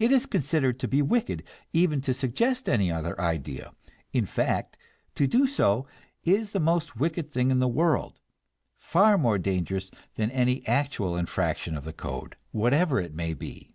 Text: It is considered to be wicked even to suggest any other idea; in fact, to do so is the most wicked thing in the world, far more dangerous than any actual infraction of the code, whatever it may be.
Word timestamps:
It 0.00 0.10
is 0.10 0.26
considered 0.26 0.80
to 0.80 0.88
be 0.88 1.00
wicked 1.00 1.44
even 1.72 2.00
to 2.00 2.12
suggest 2.12 2.68
any 2.68 2.90
other 2.90 3.20
idea; 3.20 3.72
in 4.12 4.26
fact, 4.26 4.76
to 5.14 5.28
do 5.28 5.46
so 5.46 5.86
is 6.24 6.50
the 6.50 6.58
most 6.58 6.96
wicked 6.96 7.30
thing 7.30 7.52
in 7.52 7.60
the 7.60 7.68
world, 7.68 8.18
far 8.76 9.16
more 9.16 9.38
dangerous 9.38 9.92
than 10.16 10.32
any 10.32 10.66
actual 10.66 11.16
infraction 11.16 11.76
of 11.76 11.84
the 11.84 11.92
code, 11.92 12.34
whatever 12.50 12.98
it 12.98 13.14
may 13.14 13.32
be. 13.32 13.70